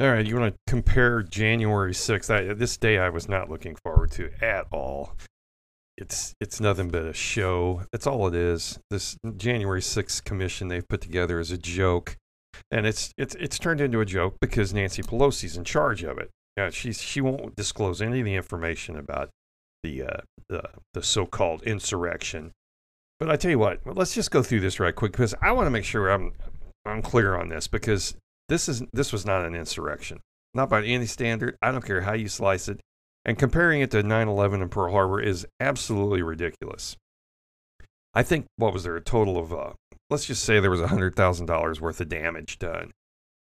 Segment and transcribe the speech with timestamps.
[0.00, 2.28] All right, you want to compare January 6th?
[2.28, 5.14] I, this day I was not looking forward to at all.
[5.96, 7.82] It's it's nothing but a show.
[7.92, 8.80] That's all it is.
[8.90, 12.16] This January 6th commission they've put together is a joke,
[12.72, 16.30] and it's it's it's turned into a joke because Nancy Pelosi's in charge of it.
[16.56, 19.30] Yeah, she's she won't disclose any of the information about
[19.84, 22.50] the uh, the the so-called insurrection.
[23.20, 25.66] But I tell you what, let's just go through this right quick because I want
[25.66, 26.32] to make sure I'm
[26.84, 28.16] I'm clear on this because
[28.48, 30.20] this is this was not an insurrection,
[30.52, 31.56] not by any standard.
[31.62, 32.80] I don't care how you slice it,
[33.24, 36.96] and comparing it to 9/11 and Pearl Harbor is absolutely ridiculous.
[38.12, 39.72] I think what was there a total of uh,
[40.10, 42.90] let's just say there was hundred thousand dollars worth of damage done.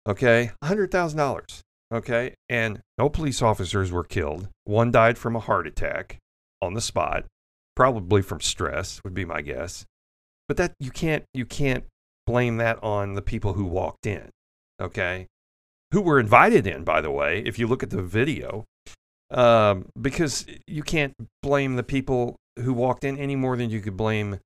[0.09, 1.63] Okay, hundred thousand dollars.
[1.93, 4.49] Okay, and no police officers were killed.
[4.65, 6.19] One died from a heart attack
[6.63, 7.25] on the spot,
[7.75, 9.85] probably from stress would be my guess.
[10.47, 11.85] But that you can't you can't
[12.27, 14.31] blame that on the people who walked in
[14.81, 15.27] okay,
[15.93, 18.65] who were invited in, by the way, if you look at the video,
[19.31, 23.97] um, because you can't blame the people who walked in any more than you could
[23.97, 24.41] blame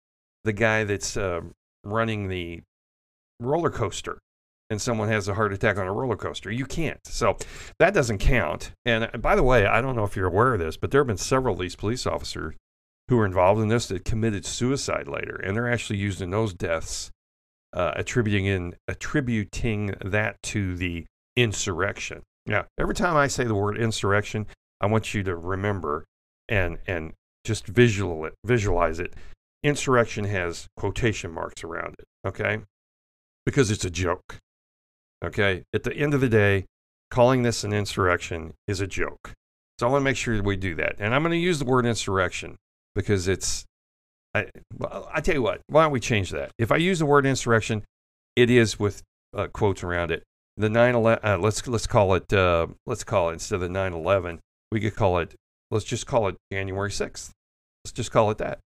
[0.44, 1.40] the guy that's uh,
[1.84, 2.62] running the
[3.40, 4.18] roller coaster
[4.70, 6.50] and someone has a heart attack on a roller coaster.
[6.50, 7.00] You can't.
[7.04, 7.36] So
[7.78, 8.72] that doesn't count.
[8.84, 11.00] And uh, by the way, I don't know if you're aware of this, but there
[11.00, 12.54] have been several of these police officers
[13.08, 15.36] who were involved in this that committed suicide later.
[15.36, 17.10] And they're actually using those deaths
[17.74, 21.04] uh, attributing in attributing that to the
[21.36, 22.22] insurrection.
[22.46, 24.46] Now, every time I say the word insurrection,
[24.80, 26.04] I want you to remember
[26.48, 27.12] and and
[27.44, 29.14] just visual it, visualize it.
[29.62, 32.62] Insurrection has quotation marks around it, okay?
[33.44, 34.38] Because it's a joke.
[35.24, 35.64] Okay?
[35.72, 36.66] At the end of the day,
[37.10, 39.32] calling this an insurrection is a joke.
[39.78, 40.96] So I want to make sure we do that.
[40.98, 42.56] And I'm going to use the word insurrection
[42.94, 43.64] because it's
[44.34, 44.46] I,
[45.12, 46.50] I tell you what, why don't we change that?
[46.58, 47.84] If I use the word insurrection,
[48.36, 49.02] it is with
[49.36, 50.22] uh, quotes around it.
[50.56, 53.92] The 9 11, uh, let's, let's call it, uh, let's call it instead of 9
[53.92, 55.34] 11, we could call it,
[55.70, 57.30] let's just call it January 6th.
[57.84, 58.58] Let's just call it that.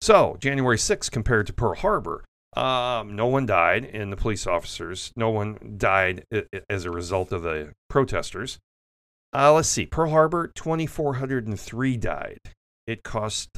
[0.00, 2.24] So, January 6th compared to Pearl Harbor,
[2.56, 5.12] um, no one died in the police officers.
[5.16, 6.24] No one died
[6.68, 8.58] as a result of the protesters.
[9.32, 9.86] Uh, let's see.
[9.86, 12.38] Pearl Harbor, 2,403 died.
[12.86, 13.50] It cost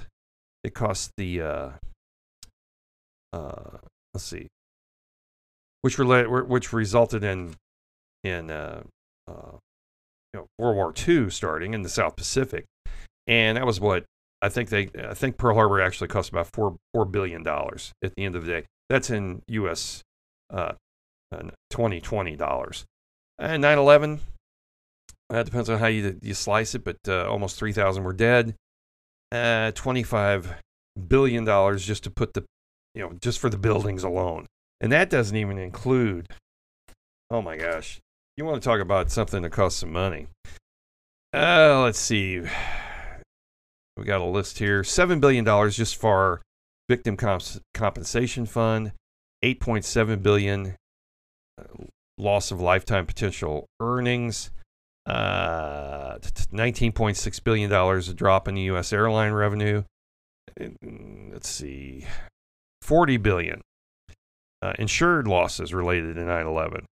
[0.64, 1.70] it cost the uh,
[3.32, 3.78] uh,
[4.14, 4.48] let's see,
[5.82, 7.54] which relate which resulted in
[8.24, 8.82] in uh,
[9.28, 9.56] uh,
[10.32, 12.66] you know World War II starting in the South Pacific,
[13.26, 14.04] and that was what
[14.42, 18.12] I think they I think Pearl Harbor actually cost about four four billion dollars at
[18.16, 18.66] the end of the day.
[18.88, 20.02] That's in U.S.
[20.52, 20.72] Uh,
[21.70, 22.84] 2020 dollars.
[23.38, 24.18] And 9/11,
[25.30, 28.54] that depends on how you you slice it, but uh, almost 3,000 were dead
[29.32, 30.54] uh, 25
[31.08, 32.44] billion dollars just to put the
[32.94, 34.46] you know just for the buildings alone.
[34.80, 36.26] And that doesn't even include
[37.30, 38.00] oh my gosh
[38.36, 40.26] you want to talk about something that costs some money.
[41.34, 42.40] Uh, let's see.
[43.96, 44.80] We got a list here.
[44.80, 46.40] $7 billion just for
[46.88, 48.92] victim comp- compensation fund.
[49.44, 50.74] 8.7 billion
[51.58, 51.84] uh,
[52.16, 54.50] loss of lifetime potential earnings
[55.06, 58.92] uh, $19.6 billion a drop in the U.S.
[58.92, 59.84] airline revenue.
[60.58, 62.06] Let's see,
[62.82, 63.60] 40 billion
[64.62, 66.84] uh, insured losses related to 9/11.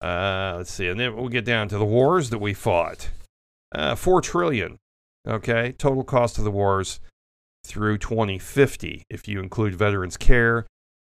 [0.00, 3.10] Uh, let's see, and then we'll get down to the wars that we fought.
[3.74, 4.76] Uh, Four trillion.
[5.26, 7.00] Okay, total cost of the wars
[7.64, 10.66] through 2050, if you include veterans care,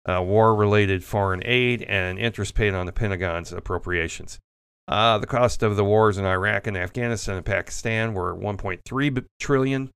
[0.07, 4.39] uh, war-related foreign aid, and interest paid on the Pentagon's appropriations.
[4.87, 9.89] Uh, the cost of the wars in Iraq and Afghanistan and Pakistan were 1.3 trillion.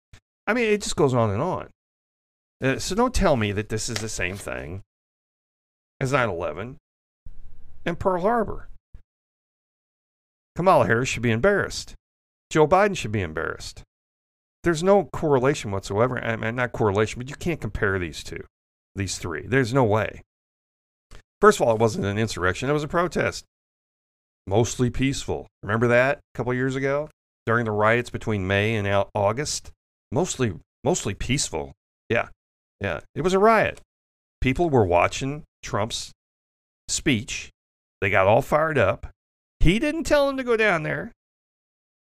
[0.48, 1.70] I mean, it just goes on and on.
[2.62, 4.82] Uh, so don't tell me that this is the same thing
[6.00, 6.78] as 9/11
[7.86, 8.68] and Pearl Harbor.
[10.56, 11.94] Kamala Harris should be embarrassed.
[12.50, 13.84] Joe Biden should be embarrassed.
[14.64, 16.22] There's no correlation whatsoever.
[16.22, 18.44] I mean, not correlation, but you can't compare these two,
[18.96, 19.46] these three.
[19.46, 20.22] There's no way.
[21.40, 23.46] First of all, it wasn't an insurrection; it was a protest
[24.50, 25.48] mostly peaceful.
[25.62, 27.10] Remember that a couple years ago
[27.46, 29.72] during the riots between May and August?
[30.12, 30.54] Mostly,
[30.84, 31.74] mostly peaceful.
[32.10, 32.30] Yeah,
[32.82, 33.02] yeah.
[33.14, 33.80] It was a riot.
[34.42, 36.12] People were watching Trump's
[36.88, 37.52] speech.
[38.02, 39.08] They got all fired up.
[39.60, 41.12] He didn't tell them to go down there.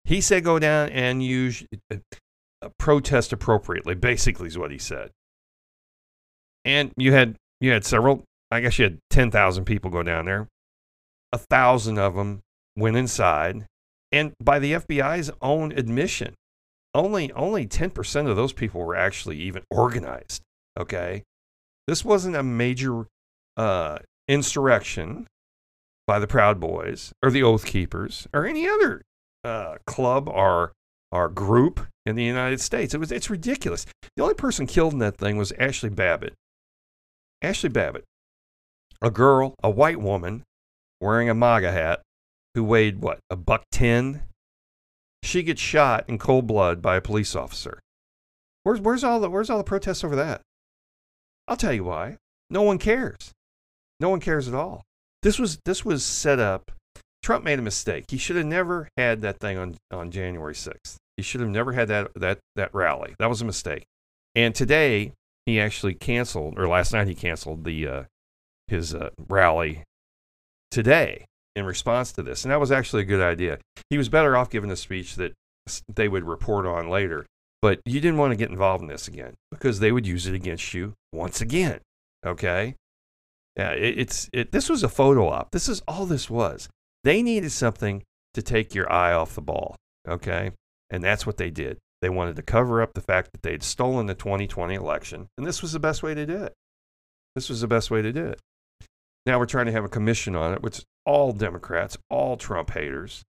[0.05, 3.93] He said go down and use uh, protest appropriately.
[3.93, 5.11] Basically, is what he said.
[6.65, 8.23] And you had you had several.
[8.49, 10.47] I guess you had ten thousand people go down there
[11.31, 12.41] a thousand of them
[12.75, 13.65] went inside,
[14.11, 16.35] and by the FBI's own admission,
[16.95, 20.41] only only 10% of those people were actually even organized.
[20.79, 21.23] Okay,
[21.87, 23.05] this wasn't a major
[23.57, 25.27] uh, insurrection.
[26.07, 29.03] by the Proud Boys or the Oath Keepers or any other
[29.43, 30.71] uh, club or
[31.11, 32.93] or group in the United States.
[32.93, 33.85] It was it's ridiculous.
[34.15, 36.33] The only person killed in that thing was Ashli Babbitt.
[37.43, 38.05] Ashli Babbitt,
[39.01, 40.43] a girl, a white woman
[41.01, 42.01] wearing a MAGA hat
[42.55, 44.23] who weighed what a buck ten.
[45.23, 47.79] She gets shot in cold blood by a police officer.
[48.63, 50.41] Where's where's all the where's all the protests over that?
[51.47, 52.17] I'll tell you why.
[52.49, 53.31] No one cares.
[53.99, 54.83] No one cares at all.
[55.23, 56.71] This was this was set up.
[57.21, 58.05] Trump made a mistake.
[58.09, 60.95] He should have never had that thing on, on January 6th.
[61.17, 63.15] He should have never had that that that rally.
[63.19, 63.85] That was a mistake.
[64.35, 65.11] And today
[65.45, 68.03] he actually canceled, or last night he canceled the uh,
[68.67, 69.83] his uh, rally
[70.71, 71.25] today
[71.55, 73.59] in response to this, and that was actually a good idea.
[73.89, 75.33] He was better off giving a speech that
[75.87, 77.25] they would report on later.
[77.61, 80.33] But you didn't want to get involved in this again because they would use it
[80.33, 81.79] against you once again.
[82.25, 82.75] Okay.
[83.57, 84.51] Yeah, it, it's it.
[84.51, 85.51] This was a photo op.
[85.51, 86.69] This is all this was.
[87.03, 89.75] They needed something to take your eye off the ball.
[90.07, 90.51] Okay,
[90.89, 91.77] and that's what they did.
[92.01, 95.61] They wanted to cover up the fact that they'd stolen the 2020 election, and this
[95.61, 96.53] was the best way to do it.
[97.35, 98.39] This was the best way to do it.
[99.29, 103.21] Now we're trying to have a commission on it, which all Democrats, all Trump haters.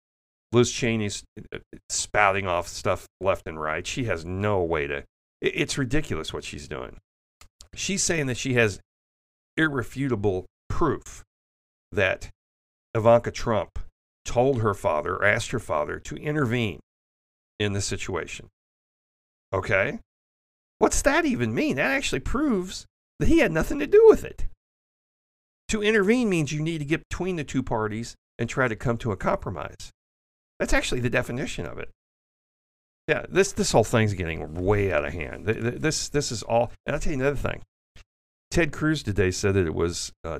[0.53, 1.57] Liz Cheney's uh,
[1.89, 3.85] spouting off stuff left and right.
[3.85, 5.03] She has no way to.
[5.41, 6.99] It's ridiculous what she's doing.
[7.75, 8.79] She's saying that she has
[9.57, 11.25] irrefutable proof
[11.91, 12.29] that
[12.95, 13.77] Ivanka Trump
[14.23, 16.79] told her father or asked her father to intervene
[17.59, 18.47] in the situation.
[19.51, 19.99] Okay?
[20.77, 21.75] What's that even mean?
[21.75, 22.85] That actually proves
[23.19, 24.45] that he had nothing to do with it.
[25.69, 28.97] To intervene means you need to get between the two parties and try to come
[28.97, 29.91] to a compromise.
[30.59, 31.89] That's actually the definition of it.
[33.07, 35.45] Yeah, this this whole thing's getting way out of hand.
[35.45, 36.71] This this is all.
[36.85, 37.61] And I'll tell you another thing.
[38.51, 40.39] Ted Cruz today said that it was uh,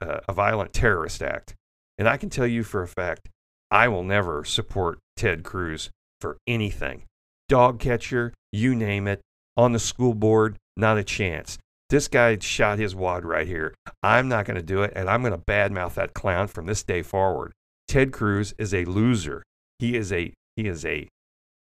[0.00, 1.54] a violent terrorist act.
[1.96, 3.28] And I can tell you for a fact,
[3.70, 5.90] I will never support Ted Cruz
[6.20, 7.04] for anything.
[7.48, 9.20] Dog catcher, you name it,
[9.56, 11.58] on the school board, not a chance.
[11.90, 13.74] This guy shot his wad right here.
[14.02, 16.82] I'm not going to do it, and I'm going to badmouth that clown from this
[16.82, 17.52] day forward.
[17.86, 19.42] Ted Cruz is a loser.
[19.78, 21.08] He is a he is a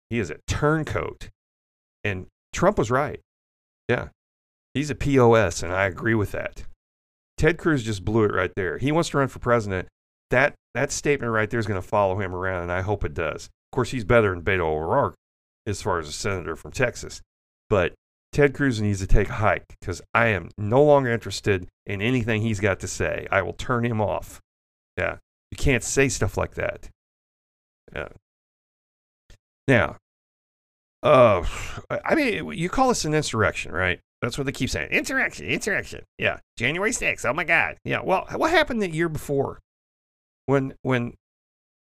[0.09, 1.29] he is a turncoat.
[2.03, 3.19] And Trump was right.
[3.87, 4.09] Yeah,
[4.73, 6.63] He's a POS, and I agree with that.
[7.37, 8.77] Ted Cruz just blew it right there.
[8.77, 9.87] He wants to run for president.
[10.29, 13.13] That that statement right there is going to follow him around, and I hope it
[13.13, 13.45] does.
[13.45, 15.15] Of course, he's better than Beto O'Rourke
[15.67, 17.21] as far as a senator from Texas,
[17.69, 17.93] but
[18.31, 22.41] Ted Cruz needs to take a hike because I am no longer interested in anything
[22.41, 23.27] he's got to say.
[23.31, 24.39] I will turn him off.
[24.97, 25.17] Yeah,
[25.51, 26.89] you can't say stuff like that.
[27.93, 28.09] Yeah.
[29.67, 29.97] Now,
[31.03, 31.43] uh,
[32.05, 33.99] I mean, you call this an insurrection, right?
[34.21, 34.91] That's what they keep saying.
[34.91, 36.03] Insurrection, insurrection.
[36.19, 36.39] Yeah.
[36.57, 37.25] January 6th.
[37.25, 37.77] Oh my God.
[37.83, 38.01] Yeah.
[38.03, 39.59] Well, what happened the year before
[40.45, 41.15] when when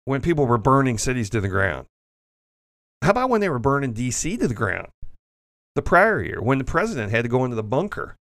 [0.06, 1.88] when people were burning cities to the ground?
[3.02, 4.88] How about when they were burning DC to the ground?
[5.76, 8.16] The prior year, when the president had to go into the bunker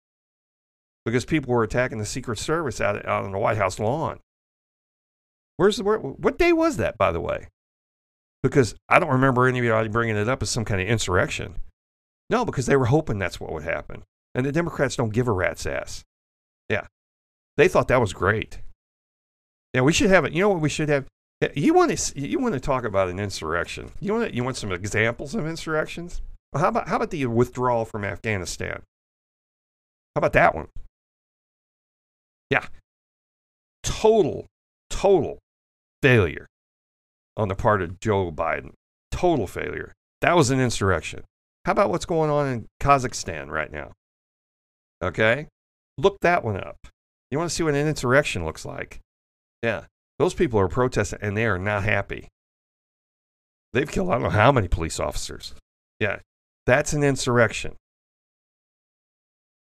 [1.04, 4.20] because people were attacking the Secret Service out, out on the White House lawn.
[5.56, 7.48] Where's the where, what day was that, by the way?
[8.42, 11.56] Because I don't remember anybody bringing it up as some kind of insurrection.
[12.30, 14.04] No, because they were hoping that's what would happen.
[14.34, 16.04] And the Democrats don't give a rat's ass.
[16.68, 16.86] Yeah.
[17.56, 18.60] They thought that was great.
[19.74, 20.32] Yeah, we should have it.
[20.32, 21.06] You know what we should have?
[21.54, 23.92] You want to you want to talk about an insurrection?
[24.00, 26.20] You want to, you want some examples of insurrections?
[26.54, 28.82] How about how about the withdrawal from Afghanistan?
[30.14, 30.68] How about that one?
[32.50, 32.66] Yeah.
[33.82, 34.46] Total
[34.90, 35.38] total
[36.02, 36.46] failure
[37.36, 38.72] on the part of Joe Biden.
[39.12, 39.92] Total failure.
[40.20, 41.24] That was an insurrection.
[41.64, 43.92] How about what's going on in Kazakhstan right now?
[45.02, 45.46] Okay?
[45.96, 46.76] Look that one up.
[47.30, 49.00] You want to see what an insurrection looks like?
[49.62, 49.84] Yeah.
[50.18, 52.28] Those people are protesting and they are not happy.
[53.72, 55.54] They've killed I don't know how many police officers.
[56.00, 56.20] Yeah.
[56.68, 57.76] That's an insurrection.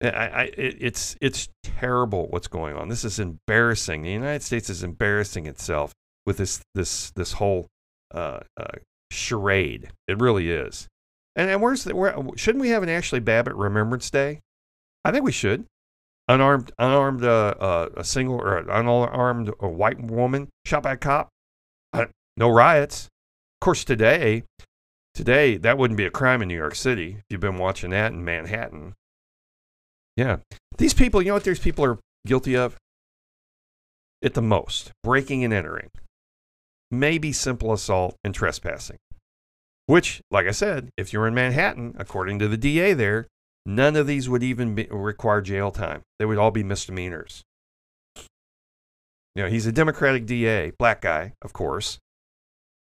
[0.03, 2.89] I, I, it, it's it's terrible what's going on.
[2.89, 4.01] This is embarrassing.
[4.01, 5.93] The United States is embarrassing itself
[6.25, 7.67] with this this this whole
[8.13, 8.65] uh, uh,
[9.11, 9.91] charade.
[10.09, 10.89] It really is.
[11.37, 14.41] And, and where's the, where, shouldn't we have an Ashli Babbitt Remembrance Day?
[15.05, 15.65] I think we should.
[16.27, 21.29] Unarmed, unarmed, uh, uh, a single or unarmed a white woman shot by a cop.
[22.35, 23.05] No riots.
[23.05, 24.43] Of course, today,
[25.19, 27.17] today that wouldn't be a crime in New York City.
[27.17, 28.93] If you've been watching that in Manhattan,
[30.15, 30.37] yeah,
[30.77, 32.77] these people, you know what these people are guilty of?
[34.23, 35.89] At the most, breaking and entering,
[36.89, 38.95] maybe simple assault and trespassing.
[39.87, 43.27] Which, like I said, if you're in Manhattan, according to the DA there,
[43.65, 46.01] none of these would even be, require jail time.
[46.17, 47.43] They would all be misdemeanors.
[49.35, 51.99] You know, he's a Democratic DA, black guy, of course.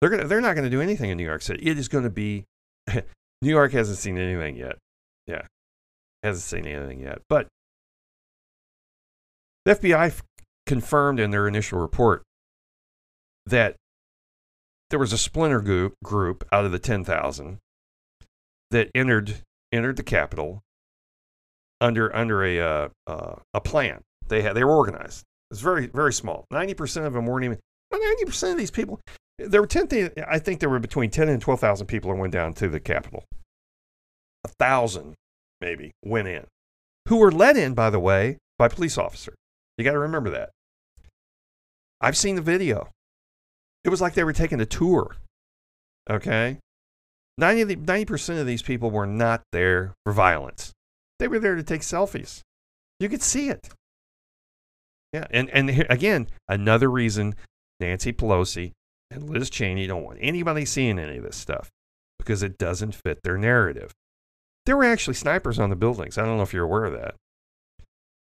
[0.05, 1.65] They're gonna they're not gonna do anything in New York City.
[1.65, 2.45] It is gonna be
[2.93, 4.77] New York hasn't seen anything yet.
[5.27, 5.47] Yeah.
[6.23, 7.23] Hasn't seen anything yet.
[7.27, 7.49] But
[9.65, 10.23] the FBI f-
[10.67, 12.23] confirmed in their initial report
[13.47, 13.77] that
[14.91, 17.57] there was a splinter group group out of the 10,000
[18.73, 19.37] that entered
[19.73, 20.61] entered the Capitol
[21.81, 24.03] under under a uh, uh, a plan.
[24.29, 25.25] They had they were organized.
[25.51, 26.45] It's very very small.
[26.51, 27.59] Ninety percent of them weren't even.
[27.91, 29.01] Ninety percent of these people.
[29.39, 29.89] There were ten.
[30.29, 32.81] I think there were between ten and twelve thousand people that went down to the
[32.81, 33.25] Capitol.
[34.45, 35.15] A thousand
[35.61, 36.47] maybe went in,
[37.09, 39.37] who were let in by the way by police officers.
[39.77, 40.51] You got to remember that.
[42.01, 42.91] I've seen the video.
[43.83, 45.17] It was like they were taking a tour.
[46.09, 46.59] Okay.
[47.37, 50.73] 90 percent of these people were not there for violence.
[51.19, 52.43] They were there to take selfies.
[53.01, 53.71] You could see it.
[55.13, 57.35] Yeah, and and again, another reason
[57.81, 58.73] Nancy Pelosi
[59.15, 61.71] and Liz Cheney don't want anybody seeing any of this stuff
[62.19, 63.93] because it doesn't fit their narrative.
[64.67, 66.19] There were actually snipers on the buildings.
[66.19, 67.15] I don't know if you're aware of that.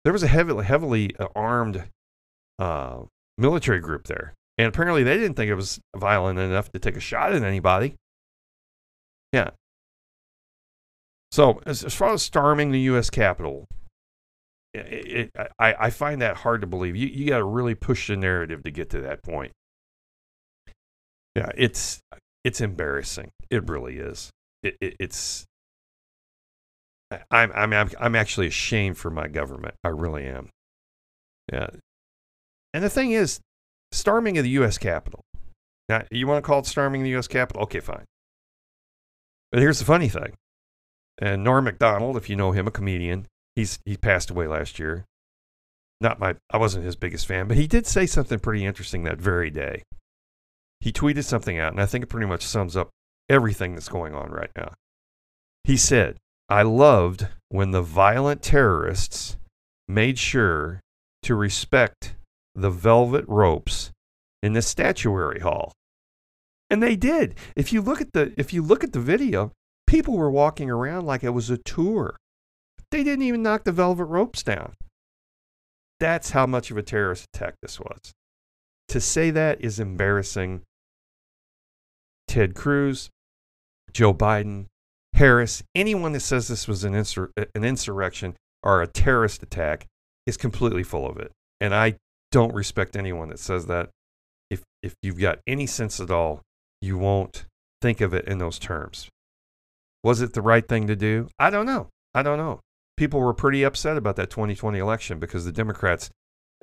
[0.04, 1.84] There was a heavily heavily uh, armed
[2.58, 3.02] uh,
[3.38, 7.02] military group there, and apparently they didn't think it was violent enough to take a
[7.02, 7.96] shot at anybody.
[9.32, 9.52] Yeah.
[11.32, 13.10] So as, as far as storming the U.S.
[13.10, 13.68] Capitol,
[14.74, 16.96] it, it, I, I find that hard to believe.
[16.96, 19.52] You, you got to really push the narrative to get to that point.
[21.36, 22.00] Yeah, it's
[22.44, 23.32] it's embarrassing.
[23.50, 24.32] It really is.
[24.64, 25.46] It, it, it's.
[27.30, 29.76] I'm I'm I'm actually ashamed for my government.
[29.84, 30.50] I really am.
[31.52, 31.68] Yeah.
[32.74, 33.42] And the thing is,
[33.92, 34.78] storming of the U.S.
[34.78, 35.22] Capitol.
[35.90, 37.28] Now, you want to call it storming the U.S.
[37.28, 37.64] Capitol?
[37.64, 38.06] Okay, fine.
[39.52, 40.36] But here's the funny thing.
[41.20, 45.06] And Norm Macdonald, if you know him, a comedian, he's he passed away last year.
[46.00, 49.20] Not my I wasn't his biggest fan, but he did say something pretty interesting that
[49.20, 49.84] very day.
[50.82, 52.90] He tweeted something out, and I think it pretty much sums up
[53.30, 54.74] everything that's going on right now.
[55.64, 56.18] He said,
[56.50, 59.38] I loved when the violent terrorists
[59.88, 60.82] made sure
[61.24, 62.16] to respect
[62.56, 63.92] the velvet ropes
[64.42, 65.72] in the statuary hall.
[66.70, 67.36] And they did.
[67.56, 69.52] If you look at the if you look at the video,
[69.88, 72.18] people were walking around like it was a tour.
[72.92, 74.74] They didn't even knock the velvet ropes down.
[76.00, 78.12] That's how much of a terrorist attack this was.
[78.90, 80.62] To say that is embarrassing.
[82.32, 83.10] Ted Cruz,
[83.92, 84.68] Joe Biden,
[85.16, 89.86] Harris, anyone that says this was an, insur- an insurrection or a terrorist attack
[90.26, 91.34] is completely full of it.
[91.60, 91.98] And I
[92.32, 93.90] don't respect anyone that says that.
[94.50, 96.42] If, if you've got any sense at all,
[96.82, 97.48] you won't
[97.82, 99.10] think of it in those terms.
[100.02, 101.28] Was it the right thing to do?
[101.38, 101.90] I don't know.
[102.14, 102.62] I don't know.
[102.96, 106.10] People were pretty upset about that 2020 election because the Democrats,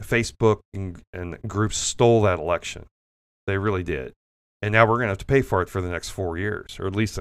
[0.01, 2.87] Facebook and, and groups stole that election.
[3.47, 4.15] They really did.
[4.61, 6.79] And now we're going to have to pay for it for the next four years,
[6.81, 7.19] or at least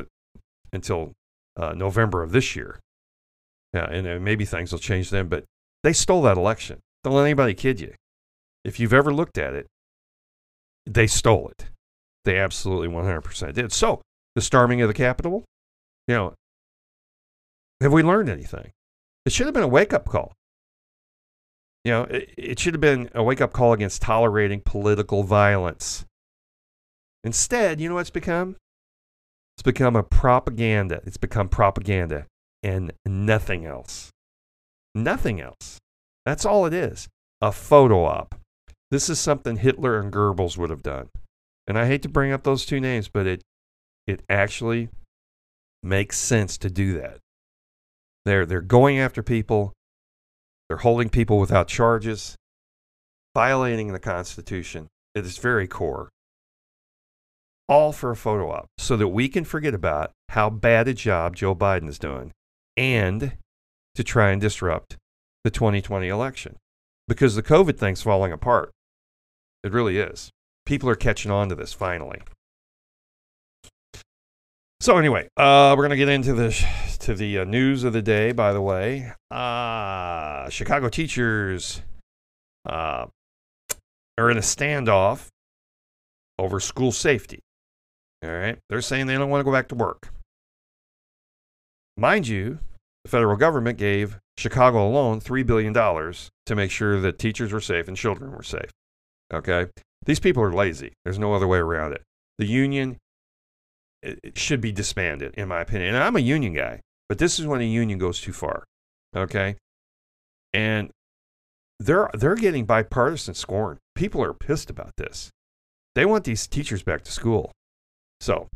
[0.73, 1.13] until
[1.55, 2.79] uh, November of this year.
[3.73, 5.43] Yeah, and uh, maybe things will change then, but
[5.83, 6.79] they stole that election.
[7.03, 7.93] Don't let anybody kid you.
[8.63, 9.67] If you've ever looked at it,
[10.85, 11.67] they stole it.
[12.25, 13.71] They absolutely 100% did.
[13.71, 14.01] So,
[14.35, 15.45] the storming of the Capitol,
[16.07, 16.33] you know,
[17.81, 18.71] have we learned anything?
[19.25, 20.33] It should have been a wake up call.
[21.83, 26.05] You know, it, it should have been a wake up call against tolerating political violence.
[27.23, 28.55] Instead, you know what it's become?
[29.55, 31.01] It's become a propaganda.
[31.05, 32.25] It's become propaganda
[32.63, 34.11] and nothing else.
[34.93, 35.79] Nothing else.
[36.25, 37.07] That's all it is.
[37.41, 38.35] A photo op.
[38.91, 41.09] This is something Hitler and Goebbels would have done.
[41.67, 43.41] And I hate to bring up those two names, but it
[44.05, 44.89] it actually
[45.83, 47.19] makes sense to do that.
[48.25, 49.73] They're they're going after people.
[50.69, 52.35] They're holding people without charges,
[53.35, 56.09] violating the Constitution at its very core.
[57.69, 61.35] All for a photo op, so that we can forget about how bad a job
[61.35, 62.31] Joe Biden is doing,
[62.75, 63.37] and
[63.95, 64.97] to try and disrupt
[65.43, 66.55] the 2020 election,
[67.07, 68.71] because the COVID thing's falling apart.
[69.63, 70.31] It really is
[70.67, 72.19] people are catching on to this finally.
[74.79, 76.51] So anyway, uh, we're gonna get into the
[76.99, 78.31] to the uh, news of the day.
[78.33, 81.81] By the way, uh, Chicago teachers
[82.65, 83.07] uh,
[84.19, 85.29] are in a standoff
[86.37, 87.39] over school safety.
[88.23, 90.09] All right, they're saying they don't want to go back to work.
[91.95, 92.59] Mind you,
[93.03, 97.61] the federal government gave Chicago alone three billion dollars to make sure that teachers were
[97.61, 98.71] safe and children were safe.
[99.33, 99.67] Okay,
[100.05, 100.93] these people are lazy.
[101.03, 102.03] There's no other way around it.
[102.37, 102.97] The union
[104.03, 105.95] it should be disbanded, in my opinion.
[105.95, 108.63] And I'm a union guy, but this is when a union goes too far.
[109.15, 109.55] Okay?
[110.53, 110.91] And
[111.79, 113.77] they're they're getting bipartisan scorn.
[113.95, 115.29] people are pissed about this.
[115.95, 117.51] They want these teachers back to school.
[118.19, 118.47] So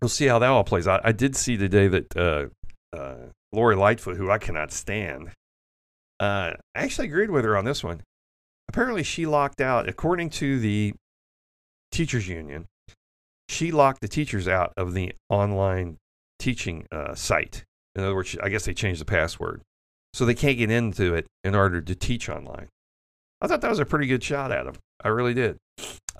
[0.00, 1.00] we'll see how that all plays out.
[1.04, 5.30] I did see today that uh, uh, Lori Lightfoot, who I cannot stand,
[6.18, 8.02] uh, I actually agreed with her on this one.
[8.68, 10.94] Apparently, she locked out, according to the
[11.90, 12.66] teachers union,
[13.48, 15.96] she locked the teachers out of the online
[16.38, 17.64] teaching uh, site.
[17.96, 19.62] In other words, I guess they changed the password.
[20.12, 22.68] So they can't get into it in order to teach online.
[23.40, 24.74] I thought that was a pretty good shot at them.
[25.02, 25.56] I really did.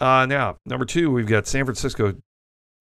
[0.00, 2.14] Uh, now, number two, we've got San Francisco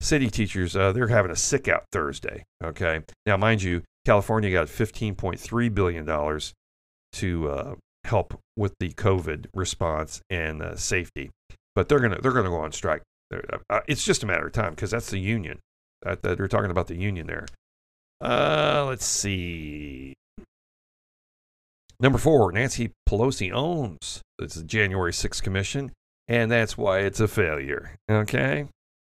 [0.00, 0.76] city teachers.
[0.76, 2.44] Uh, they're having a sick out Thursday.
[2.62, 3.00] Okay.
[3.26, 6.40] Now, mind you, California got $15.3 billion
[7.12, 11.30] to uh, help with the COVID response and uh, safety,
[11.74, 13.02] but they're gonna they're gonna go on strike.
[13.32, 15.58] Uh, it's just a matter of time because that's the union.
[16.02, 17.46] That, that, they're talking about the union there.
[18.20, 20.14] Uh, let's see.
[22.00, 25.92] Number four, Nancy Pelosi owns it's the January 6th commission,
[26.26, 27.96] and that's why it's a failure.
[28.10, 28.66] Okay?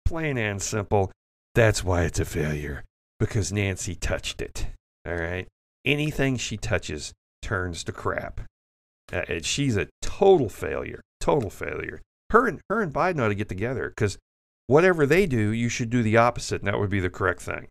[0.07, 1.11] Plain and simple.
[1.55, 2.85] That's why it's a failure.
[3.19, 4.69] Because Nancy touched it.
[5.07, 5.49] All right?
[5.85, 8.41] Anything she touches turns to crap.
[9.13, 11.01] Uh, and she's a total failure.
[11.21, 12.03] Total failure.
[12.31, 14.19] Her and, her and Biden ought to get together because
[14.67, 17.69] whatever they do, you should do the opposite, and that would be the correct thing.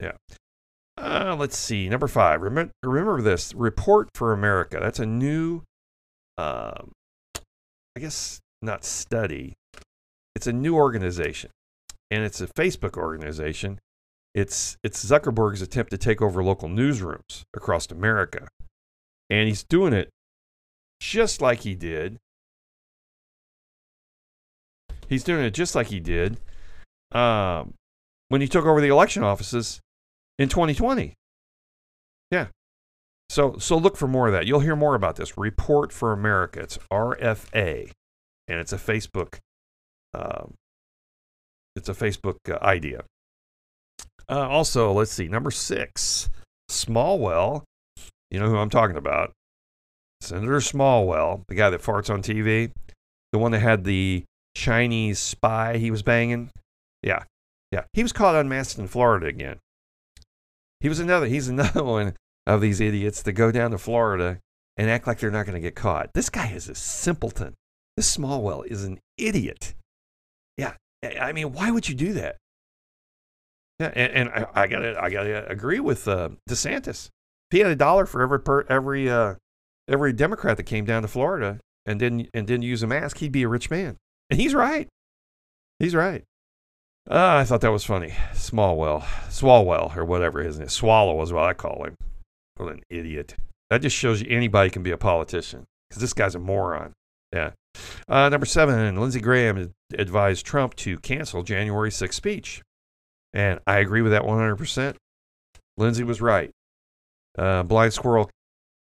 [0.00, 0.12] Yeah.
[0.96, 1.88] Uh, let's see.
[1.88, 2.42] Number five.
[2.42, 4.78] Remember, remember this Report for America.
[4.80, 5.62] That's a new,
[6.38, 6.82] uh,
[7.96, 9.54] I guess, not study.
[10.34, 11.50] It's a new organization,
[12.10, 13.80] and it's a Facebook organization.
[14.34, 18.48] It's it's Zuckerberg's attempt to take over local newsrooms across America,
[19.28, 20.08] and he's doing it
[21.00, 22.18] just like he did.
[25.08, 26.38] He's doing it just like he did
[27.12, 27.74] um,
[28.28, 29.80] when he took over the election offices
[30.38, 31.14] in 2020.
[32.30, 32.46] Yeah.
[33.28, 34.46] So so look for more of that.
[34.46, 35.36] You'll hear more about this.
[35.36, 36.60] Report for America.
[36.60, 37.90] It's RFA,
[38.48, 39.38] and it's a Facebook.
[40.14, 40.54] Um,
[41.76, 43.04] it's a Facebook uh, idea.
[44.28, 45.28] Uh, also, let's see.
[45.28, 46.28] Number six,
[46.70, 47.62] Smallwell.
[48.30, 49.32] You know who I'm talking about?
[50.20, 52.70] Senator Smallwell, the guy that farts on TV,
[53.32, 56.50] the one that had the Chinese spy he was banging.
[57.02, 57.24] Yeah,
[57.70, 57.84] yeah.
[57.92, 59.58] He was caught unmasked in Florida again.
[60.80, 61.26] He was another.
[61.26, 62.14] He's another one
[62.46, 64.38] of these idiots that go down to Florida
[64.76, 66.10] and act like they're not going to get caught.
[66.14, 67.54] This guy is a simpleton.
[67.96, 69.74] This Smallwell is an idiot.
[70.56, 70.74] Yeah,
[71.20, 72.36] I mean, why would you do that?
[73.80, 77.06] Yeah, and, and I, I, gotta, I gotta agree with uh, DeSantis.
[77.06, 79.34] If he had a dollar for every per, every uh,
[79.88, 83.32] every Democrat that came down to Florida and didn't and didn't use a mask, he'd
[83.32, 83.96] be a rich man.
[84.30, 84.88] And he's right.
[85.78, 86.22] He's right.
[87.10, 88.14] Uh, I thought that was funny.
[88.32, 90.68] Smallwell, Swalwell, or whatever his name.
[90.68, 91.96] Swallow is what I call him.
[92.56, 93.34] What an idiot.
[93.70, 96.92] That just shows you anybody can be a politician because this guy's a moron.
[97.32, 97.50] Yeah.
[98.08, 102.62] Uh, number seven, Lindsey Graham advised Trump to cancel January 6th speech.
[103.32, 104.96] And I agree with that 100%.
[105.76, 106.50] Lindsey was right.
[107.38, 108.30] Uh, blind squirrel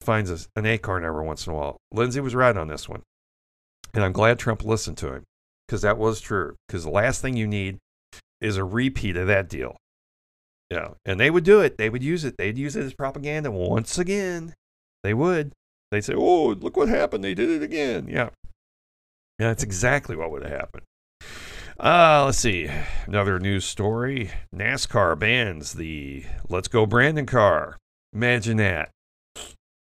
[0.00, 1.76] finds a, an acorn every once in a while.
[1.92, 3.02] Lindsey was right on this one.
[3.94, 5.24] And I'm glad Trump listened to him
[5.66, 6.56] because that was true.
[6.66, 7.78] Because the last thing you need
[8.40, 9.76] is a repeat of that deal.
[10.70, 10.90] Yeah.
[11.04, 11.78] And they would do it.
[11.78, 12.36] They would use it.
[12.38, 14.54] They'd use it as propaganda once again.
[15.02, 15.52] They would.
[15.90, 17.24] They'd say, oh, look what happened.
[17.24, 18.06] They did it again.
[18.08, 18.30] Yeah.
[19.40, 20.82] Yeah, that's exactly what would have happened.
[21.82, 22.68] Uh, let's see.
[23.06, 24.30] Another news story.
[24.54, 27.78] NASCAR bans the Let's Go Brandon car.
[28.12, 28.90] Imagine that.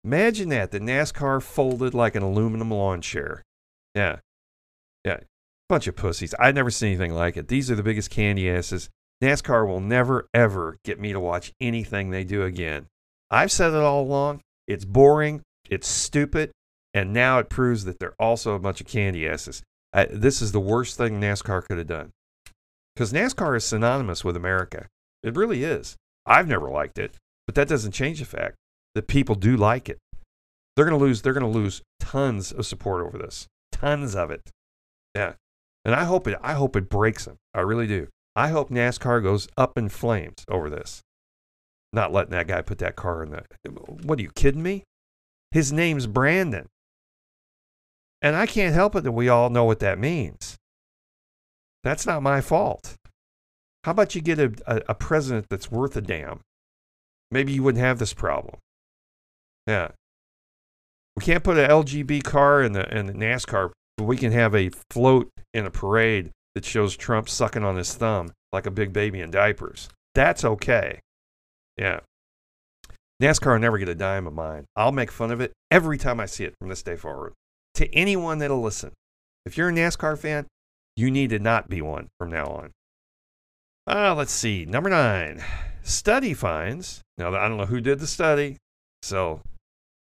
[0.04, 0.70] Imagine that.
[0.70, 3.42] The NASCAR folded like an aluminum lawn chair.
[3.94, 4.16] Yeah.
[5.02, 5.20] Yeah.
[5.70, 6.34] Bunch of pussies.
[6.38, 7.48] I've never seen anything like it.
[7.48, 8.90] These are the biggest candy asses.
[9.22, 12.86] NASCAR will never, ever get me to watch anything they do again.
[13.30, 14.42] I've said it all along.
[14.66, 15.40] It's boring.
[15.70, 16.50] It's stupid.
[16.98, 19.62] And now it proves that they're also a bunch of candy asses.
[19.92, 22.10] I, this is the worst thing NASCAR could have done.
[22.92, 24.88] Because NASCAR is synonymous with America.
[25.22, 25.94] It really is.
[26.26, 28.56] I've never liked it, but that doesn't change the fact
[28.96, 29.98] that people do like it.
[30.74, 31.22] They're going to lose.
[31.22, 33.46] They're going to lose tons of support over this.
[33.70, 34.50] Tons of it.
[35.14, 35.34] Yeah.
[35.84, 36.36] And I hope it.
[36.42, 37.36] I hope it breaks them.
[37.54, 38.08] I really do.
[38.34, 41.00] I hope NASCAR goes up in flames over this.
[41.92, 43.44] Not letting that guy put that car in the.
[44.02, 44.82] What are you kidding me?
[45.52, 46.66] His name's Brandon.
[48.20, 50.56] And I can't help it that we all know what that means.
[51.84, 52.96] That's not my fault.
[53.84, 56.40] How about you get a, a, a president that's worth a damn?
[57.30, 58.56] Maybe you wouldn't have this problem.
[59.66, 59.88] Yeah.
[61.16, 64.54] We can't put an LGB car in the in the NASCAR, but we can have
[64.54, 68.92] a float in a parade that shows Trump sucking on his thumb like a big
[68.92, 69.88] baby in diapers.
[70.14, 71.00] That's okay.
[71.76, 72.00] Yeah.
[73.22, 74.64] NASCAR will never get a dime of mine.
[74.76, 77.34] I'll make fun of it every time I see it from this day forward
[77.78, 78.92] to anyone that'll listen.
[79.46, 80.46] If you're a NASCAR fan,
[80.96, 82.72] you need to not be one from now on.
[83.86, 84.64] Uh, let's see.
[84.64, 85.42] Number nine.
[85.82, 87.00] Study finds.
[87.16, 88.56] Now, I don't know who did the study,
[89.02, 89.40] so,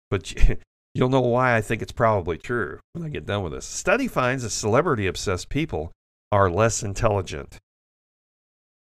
[0.08, 0.32] but
[0.94, 3.66] you'll know why I think it's probably true when I get done with this.
[3.66, 5.90] Study finds that celebrity obsessed people
[6.30, 7.58] are less intelligent.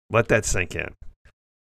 [0.10, 0.94] Let that sink in.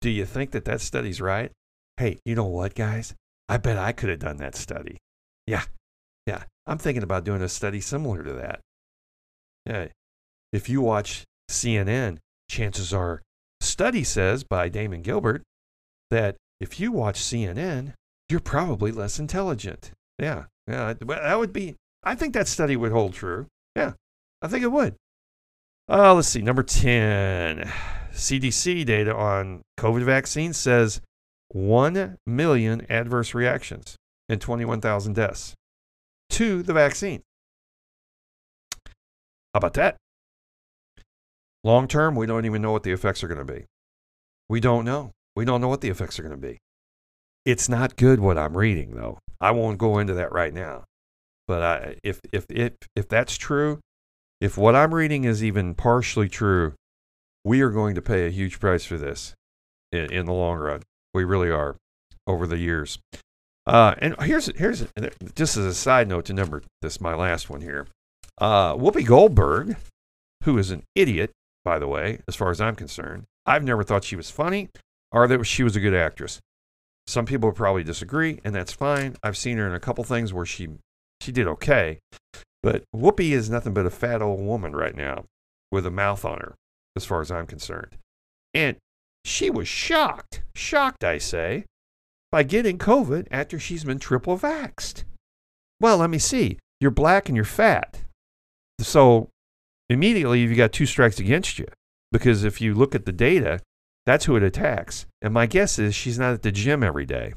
[0.01, 1.51] Do you think that that study's right?
[1.97, 3.15] Hey, you know what, guys?
[3.47, 4.97] I bet I could have done that study.
[5.47, 5.63] Yeah,
[6.25, 6.43] yeah.
[6.67, 8.61] I'm thinking about doing a study similar to that.
[9.65, 9.87] Yeah.
[10.51, 12.17] If you watch CNN,
[12.49, 13.21] chances are,
[13.61, 15.43] study says by Damon Gilbert
[16.11, 17.93] that if you watch CNN,
[18.29, 19.91] you're probably less intelligent.
[20.19, 20.93] Yeah, yeah.
[20.93, 21.75] That would be.
[22.03, 23.47] I think that study would hold true.
[23.75, 23.93] Yeah,
[24.41, 24.95] I think it would.
[25.89, 26.41] Uh, let's see.
[26.41, 27.71] Number ten.
[28.15, 31.01] CDC data on COVID vaccines says
[31.49, 33.97] 1 million adverse reactions
[34.29, 35.53] and 21,000 deaths
[36.31, 37.21] to the vaccine.
[39.53, 39.97] How about that?
[41.63, 43.65] Long term, we don't even know what the effects are going to be.
[44.49, 45.11] We don't know.
[45.35, 46.59] We don't know what the effects are going to be.
[47.45, 49.19] It's not good what I'm reading, though.
[49.39, 50.83] I won't go into that right now.
[51.47, 53.79] But I, if, if, if, if that's true,
[54.41, 56.73] if what I'm reading is even partially true,
[57.43, 59.33] we are going to pay a huge price for this
[59.91, 60.81] in, in the long run.
[61.13, 61.77] We really are
[62.27, 62.99] over the years.
[63.67, 64.85] Uh, and here's here's
[65.35, 67.87] just as a side note to number this my last one here.
[68.37, 69.77] Uh, Whoopi Goldberg,
[70.43, 71.31] who is an idiot
[71.65, 73.25] by the way, as far as I'm concerned.
[73.45, 74.69] I've never thought she was funny
[75.11, 76.39] or that she was a good actress.
[77.07, 79.15] Some people probably disagree, and that's fine.
[79.21, 80.69] I've seen her in a couple things where she
[81.21, 81.99] she did okay,
[82.63, 85.25] but Whoopi is nothing but a fat old woman right now
[85.71, 86.55] with a mouth on her
[86.95, 87.97] as far as I'm concerned.
[88.53, 88.77] And
[89.23, 91.65] she was shocked, shocked, I say,
[92.35, 95.05] by getting COVID after she's been triple vaxxed.
[95.79, 96.59] Well, let me see.
[96.81, 98.01] You're black and you're fat.
[98.81, 99.29] So
[99.89, 101.65] immediately you've got two strikes against you.
[102.11, 103.61] Because if you look at the data,
[104.05, 105.05] that's who it attacks.
[105.21, 107.35] And my guess is she's not at the gym every day.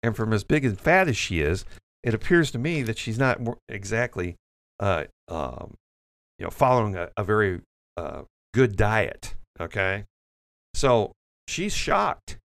[0.00, 1.64] And from as big and fat as she is,
[2.04, 4.36] it appears to me that she's not exactly,
[4.78, 5.74] uh, um,
[6.38, 7.62] you know, following a, a very
[7.96, 8.22] uh,
[8.52, 9.34] good diet.
[9.58, 10.04] Okay.
[10.72, 11.10] So
[11.48, 12.38] she's shocked.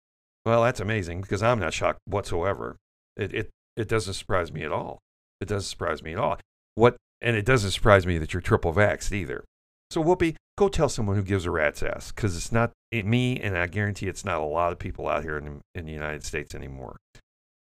[0.48, 2.78] Well, that's amazing because I'm not shocked whatsoever.
[3.18, 5.00] It, it, it doesn't surprise me at all.
[5.42, 6.38] It doesn't surprise me at all.
[6.76, 9.44] What, and it doesn't surprise me that you're triple vaxxed either.
[9.92, 13.58] So, Whoopi, go tell someone who gives a rat's ass because it's not me, and
[13.58, 16.56] I guarantee it's not a lot of people out here in, in the United States
[16.56, 16.96] anymore.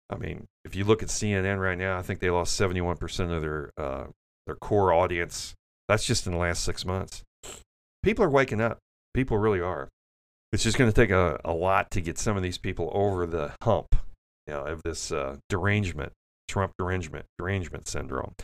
[0.09, 3.41] I mean, if you look at CNN right now, I think they lost 71% of
[3.41, 4.07] their, uh,
[4.47, 5.53] their core audience.
[5.87, 7.23] That's just in the last six months
[8.05, 8.77] people are waking up.
[9.13, 9.89] People really are.
[10.55, 13.27] It's just going to take a, a lot to get some of these people over
[13.27, 13.93] the hump
[14.47, 16.13] you know, of this uh, derangement,
[16.47, 18.35] Trump derangement, derangement syndrome.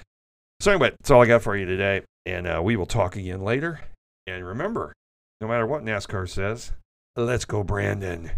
[0.60, 2.02] So, anyway, that's all I got for you today.
[2.26, 3.80] And uh, we will talk again later.
[4.28, 4.92] And remember,
[5.40, 6.74] no matter what NASCAR says,
[7.16, 8.32] let's go, Brandon.